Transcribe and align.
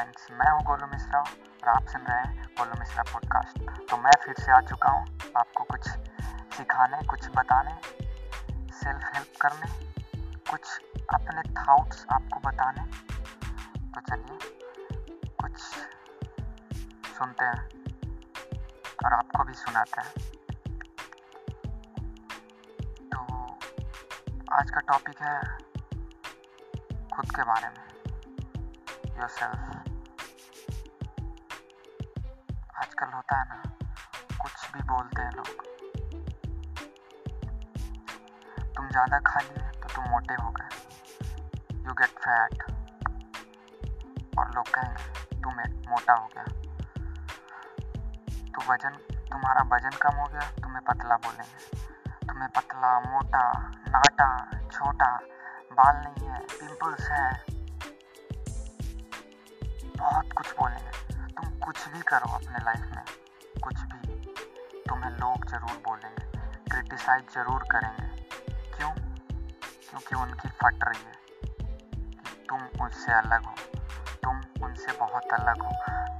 Friends, 0.00 0.26
मैं 0.32 0.50
हूँ 0.50 0.62
गोलू 0.64 0.86
मिश्रा 0.86 1.18
और 1.20 1.68
आप 1.68 1.88
सुन 1.88 2.02
रहे 2.02 2.18
हैं 2.18 2.44
गोलू 2.58 2.78
मिश्रा 2.78 3.02
पॉडकास्ट 3.02 3.58
तो 3.90 3.96
मैं 3.96 4.12
फिर 4.22 4.34
से 4.38 4.52
आ 4.52 4.60
चुका 4.60 4.90
हूँ 4.90 5.04
आपको 5.36 5.64
कुछ 5.64 5.88
सिखाने, 6.56 7.00
कुछ 7.06 7.26
बताने 7.36 7.74
सेल्फ 8.74 9.02
हेल्प 9.14 9.34
करने, 9.40 9.68
कुछ 10.50 10.62
अपने 11.14 11.42
थाउट्स 11.52 12.06
आपको 12.12 12.40
बताने। 12.48 12.84
तो 13.90 14.00
चलिए, 14.00 14.38
कुछ 15.42 15.56
सुनते 17.18 17.44
हैं 17.44 17.60
और 19.04 19.12
आपको 19.12 19.44
भी 19.44 19.54
सुनाते 19.64 20.00
हैं। 20.00 20.12
तो 23.12 23.18
आज 24.52 24.70
का 24.70 24.80
टॉपिक 24.92 25.22
है 25.22 25.38
खुद 27.14 27.36
के 27.36 27.42
बारे 27.42 27.68
में, 27.68 27.88
yourself 29.20 29.89
आजकल 32.80 33.12
होता 33.14 33.38
है 33.38 33.44
ना, 33.48 33.62
कुछ 34.42 34.70
भी 34.72 34.82
बोलते 34.82 35.22
हैं 35.22 35.32
लोग। 35.32 35.48
तुम 38.76 38.88
ज़्यादा 38.88 39.18
खा 39.26 39.40
लिए 39.40 39.70
तो 39.80 39.88
तुम 39.94 40.04
मोटे 40.10 40.34
हो 40.34 40.50
गए। 40.50 40.68
यू 41.86 41.92
गेट 41.92 42.18
फैट 42.18 42.62
और 44.38 44.54
लोग 44.54 44.68
कहेंगे, 44.68 45.40
तुम 45.42 45.54
मोटा 45.90 46.12
हो 46.12 46.28
गया। 46.34 46.44
तो 48.50 48.72
वज़न, 48.72 48.96
तुम्हारा 49.30 49.62
वज़न 49.74 49.98
कम 50.02 50.16
हो 50.16 50.26
गया, 50.26 50.50
तुम्हें 50.62 50.82
पतला 50.84 51.16
बोलेंगे। 51.16 51.78
तुम्हें 52.26 52.48
पतला, 52.48 52.98
मोटा, 53.00 53.44
नाटा, 53.88 54.30
छोटा, 54.72 55.14
बाल 55.72 55.96
नहीं 55.96 56.28
है 56.28 56.40
पिंपल्स 56.50 57.10
हैं। 57.10 57.32
बहुत 59.98 60.32
कुछ 60.32 60.52
बोलेंगे। 60.52 60.99
कुछ 61.70 61.82
भी 61.88 62.00
करो 62.00 62.28
अपने 62.34 62.58
लाइफ 62.64 62.86
में, 62.94 63.04
कुछ 63.64 63.80
भी। 63.80 63.98
तुम्हें 64.88 65.10
लोग 65.10 65.44
ज़रूर 65.50 65.76
बोलेंगे 65.84 66.24
क्रिटिसाइज 66.70 67.24
ज़रूर 67.34 67.64
करेंगे। 67.70 68.06
क्यों? 68.76 68.90
क्योंकि 69.90 70.16
उनकी 70.16 70.48
फट 70.48 70.84
रही 70.84 71.04
है 71.04 71.14
कि 72.16 72.46
तुम 72.48 72.82
उनसे 72.84 73.12
अलग 73.12 73.44
हो, 73.44 73.54
तुम 74.24 74.64
उनसे 74.64 74.96
बहुत 74.98 75.32
अलग 75.32 75.62
हो, 75.62 75.72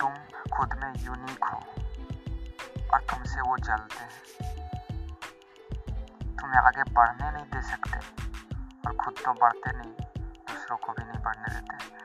तुम 0.00 0.14
खुद 0.56 0.74
में 0.82 0.92
यूनिक 1.04 1.44
हो 1.44 1.58
और 2.92 3.00
तुमसे 3.02 3.40
वो 3.40 3.56
जलते 3.58 4.04
हैं। 4.04 4.12
तुम्हें 6.36 6.60
आगे 6.60 6.90
बढ़ने 6.90 7.30
नहीं 7.30 7.44
दे 7.44 7.62
सकते 7.62 7.98
और 8.86 8.96
खुद 8.96 9.14
तो 9.24 9.32
बढ़ते 9.34 9.76
नहीं, 9.78 9.92
दूसरों 10.22 10.76
को 10.76 10.92
भी 10.92 11.04
नहीं 11.04 11.22
बढ़ने 11.22 11.54
देते। 11.54 11.95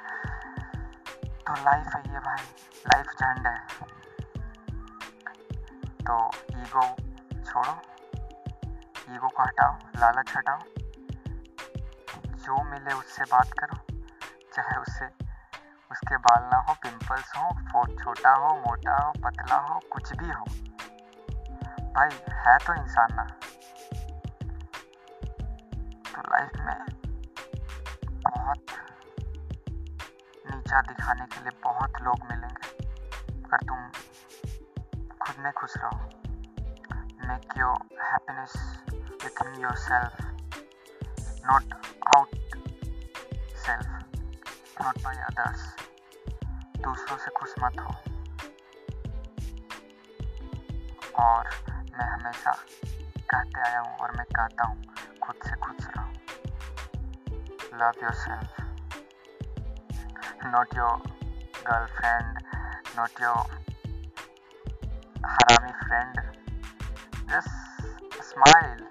तो 1.51 1.55
लाइफ 1.55 1.87
है 1.95 2.13
ये 2.13 2.19
भाई 2.19 2.43
लाइफ 2.87 3.05
झंड 3.05 3.47
है। 3.47 3.57
तो 6.07 6.31
ईगो 6.57 6.83
छोड़ो 7.43 7.73
ईगो 9.15 9.27
को 9.27 9.43
हटाओ, 9.43 9.73
लालच 9.99 10.31
हटाओ। 10.37 10.59
जो 12.35 12.63
मिले 12.63 12.93
उससे 12.93 13.23
बात 13.23 13.49
करो, 13.59 13.77
चाहे 14.53 14.77
उससे 14.77 15.05
उसके 15.91 16.17
बाल 16.17 16.43
ना 16.43 16.57
हो 16.57 16.73
पिंपल्स 16.73 17.33
हो 17.37 17.49
फोट 17.71 18.03
छोटा 18.03 18.31
हो, 18.31 18.55
मोटा 18.55 18.95
हो, 19.03 19.11
पतला 19.11 19.55
हो, 19.55 19.79
कुछ 19.91 20.13
भी 20.13 20.29
हो। 20.29 20.45
भाई, 21.93 22.09
है 22.45 22.57
तो 22.57 22.73
इंसान 22.73 23.07
ना। 23.11 23.23
तो 26.11 26.21
लाइफ 26.21 26.51
में 26.55 26.85
बहुत 28.21 28.65
नीचा 30.71 30.81
दिखाने 30.87 31.25
के 31.27 31.39
लिए 31.43 31.51
बहुत 31.63 31.97
लोग 32.01 32.21
मिलेंगे। 32.31 32.67
अगर 33.45 33.63
तुम 33.69 33.79
खुद 35.19 35.35
में 35.43 35.51
खुश 35.53 35.73
रहो 35.77 35.97
make 37.27 37.57
your 37.57 37.97
happiness 38.01 38.53
within 39.45 39.59
yourself 39.77 40.21
not 41.47 41.73
out 42.15 42.31
self 43.65 43.89
not 44.81 45.03
by 45.03 45.19
others 45.23 45.67
दूसरों 46.79 47.17
से 47.17 47.31
खुश 47.39 47.55
मत 47.63 47.79
हो। 47.79 47.91
और 51.25 51.49
मैं 51.67 52.07
हमेशा 52.07 52.53
कहते 53.29 53.61
आया 53.61 53.79
हूँ 53.79 53.97
और 53.97 54.17
मैं 54.17 54.25
कहता 54.35 54.67
हूँ, 54.67 54.83
खुद 55.23 55.35
से 55.45 55.55
खुश 55.57 55.87
रहो। 55.97 56.09
Love 57.75 58.03
yourself 58.23 58.60
not 60.51 60.67
your 60.75 60.99
girlfriend, 61.63 62.43
not 62.97 63.11
your 63.19 63.39
harami 65.23 65.73
friend. 65.87 66.15
Just 67.31 67.47
smile 68.19 68.83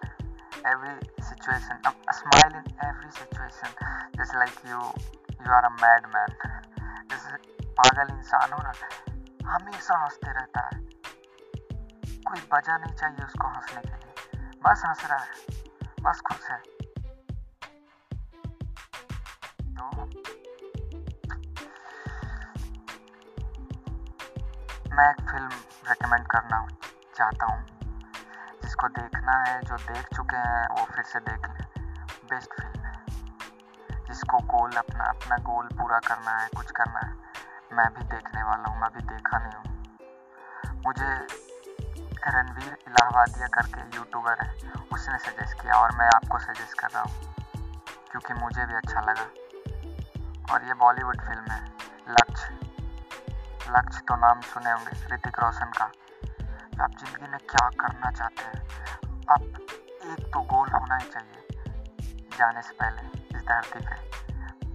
every 0.65 0.97
situation. 1.21 1.77
A 1.85 2.15
smile 2.15 2.55
in 2.57 2.67
every 2.89 3.11
situation. 3.13 3.69
Just 4.17 4.35
like 4.35 4.57
you, 4.65 4.81
you 5.45 5.51
are 5.53 5.65
a 5.69 5.73
madman. 5.83 6.33
जैसे 7.11 7.37
पागल 7.77 8.15
इंसान 8.17 8.53
हो 8.53 8.63
ना 8.63 8.73
हमेशा 9.53 9.95
हँसते 10.05 10.33
रहता 10.33 10.61
है 10.67 10.81
कोई 12.29 12.41
वजह 12.53 12.77
नहीं 12.77 12.95
चाहिए 12.95 13.25
उसको 13.25 13.49
हंसने 13.49 13.81
के 13.81 13.97
लिए 14.01 14.49
बस 14.65 14.83
हंस 14.87 15.05
रहा 15.11 15.19
है 15.19 15.35
बस 16.03 16.21
खुश 16.29 16.51
है 16.51 16.59
मैं 24.91 25.11
एक 25.11 25.31
फ़िल्म 25.31 25.49
रेकमेंड 25.89 26.27
करना 26.27 26.69
चाहता 27.17 27.47
हूँ, 27.47 27.65
जिसको 28.63 28.89
देखना 28.89 29.45
है, 29.49 29.63
जो 29.63 29.77
देख 29.77 30.07
चुके 30.17 30.37
हैं, 30.37 30.69
वो 30.69 30.85
फिर 30.85 31.05
से 31.05 31.21
देख 31.21 31.49
लें। 31.49 31.67
बेस्ट 32.31 32.51
फ़िल्म 32.55 32.85
है। 32.85 33.07
जिसको 34.07 34.39
गोल 34.39 34.73
अपना 34.73 35.05
अपना 35.05 35.37
गोल 35.37 35.67
पूरा 35.67 35.99
करना 35.99 36.31
है, 36.31 36.49
कुछ 36.57 36.71
करना 36.71 36.99
है। 36.99 37.13
मैं 37.73 37.89
भी 37.95 38.05
देखने 38.05 38.43
वाला 38.43 38.71
हूँ, 38.71 38.81
मैं 38.81 38.91
भी 38.95 39.01
देखा 39.01 39.39
नहीं 39.39 39.53
हूँ। 39.53 39.99
मुझे 40.87 41.27
रणवीर 42.29 42.79
इलाहाबादिया 42.89 43.47
करके 43.47 43.97
यूट्यूबर 43.97 44.45
है, 44.45 44.73
उसने 44.93 45.19
सजेस्ट 45.19 45.63
किया 45.63 45.75
और 45.75 45.97
मैं 45.97 46.07
आपको 46.07 46.39
सजेस्ट 46.39 46.79
कर 46.79 46.89
रहा 46.91 47.03
हूँ, 47.03 47.35
क्योंकि 48.11 48.35
मुझे 48.35 48.67
भी 48.67 48.75
अच्छा 48.75 49.01
लगा। 49.01 49.29
और 50.55 50.65
ये 50.65 50.75
बॉलीवुड 50.75 51.21
फ़िल्म 51.21 51.51
है, 51.51 51.65
लक्ष्य। 52.09 52.70
लक्ष्य 53.71 54.01
तो 54.09 54.15
नाम 54.17 54.41
सुने 54.41 54.71
होंगे 54.71 55.15
ऋतिक 55.15 55.39
रोशन 55.39 55.71
का। 55.77 55.85
आप 56.85 56.91
ज़िंदगी 56.91 57.27
में 57.31 57.39
क्या 57.51 57.69
करना 57.81 58.11
चाहते 58.11 58.45
हैं? 58.45 58.61
आप 59.31 59.43
एक 60.11 60.25
तो 60.35 60.41
गोल 60.53 60.69
होना 60.69 60.97
ही 60.97 61.09
चाहिए, 61.11 61.41
जाने 62.39 62.63
से 62.63 62.73
पहले 62.73 63.03
इस 63.37 63.43
धरती 63.43 63.79
पे। 63.79 63.97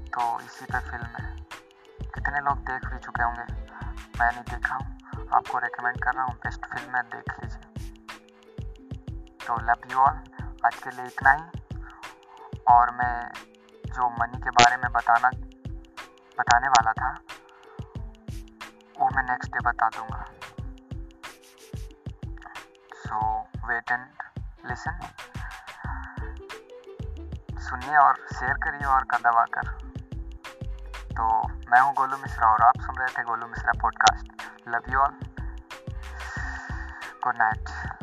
तो 0.09 0.39
इसी 0.39 0.65
पे 0.65 0.79
फ़िल्म 0.79 1.09
है। 1.19 1.35
कितने 2.15 2.39
लोग 2.39 2.57
देख 2.61 2.85
भी 2.85 2.99
चुके 2.99 3.23
होंगे? 3.23 3.45
मैं 4.19 4.31
नहीं 4.31 4.43
देखा 4.43 4.75
हूँ। 4.75 5.27
आपको 5.33 5.57
रेकमेंड 5.57 5.97
कर 6.03 6.13
रहा 6.13 6.25
हूँ 6.25 6.35
बेस्ट 6.35 6.65
फ़िल्म 6.65 6.95
है, 6.95 7.01
देख 7.03 7.33
लीजिए। 7.39 7.65
तो 9.47 9.59
लव 9.61 9.91
यू 9.91 9.97
ऑल 9.97 10.23
आज 10.65 10.75
के 10.75 10.89
लिए 10.89 11.05
इतना 11.05 11.31
ही। 11.31 11.43
और 12.67 12.91
मैं 12.91 13.31
जो 13.85 14.09
मनी 14.21 14.37
के 14.37 14.49
बारे 14.49 14.77
में 14.77 14.91
बताना, 14.91 15.29
बताने 16.37 16.67
वाला 16.67 16.93
था 16.93 17.17
वो 18.99 19.09
मैं 19.15 19.23
नेक्स्ट 19.23 19.51
डे 19.53 19.59
बता 19.65 19.87
दूँगा। 19.95 20.23
सो 23.05 23.17
वेट 23.67 23.91
एंड 23.91 24.05
लिसन 24.69 24.99
सुनिए 27.59 27.97
और 27.97 28.25
शेयर 28.33 28.53
करिए 28.63 28.87
और 28.87 29.03
का 29.11 29.17
दबा 29.17 29.45
कर। 29.57 29.73
तो 31.11 31.27
मैं 31.71 31.81
हूँ 31.81 31.93
गोलू 31.93 32.17
मिश्रा 32.17 32.47
और 32.47 32.61
आप 32.61 32.81
सुन 32.81 32.95
रहे 32.97 33.07
थे 33.17 33.23
Golu 33.23 33.47
Mishra 33.47 33.73
podcast 33.81 34.25
love 34.69 34.91
you 34.93 34.99
all 34.99 35.19
good 37.23 37.37
night 37.37 37.94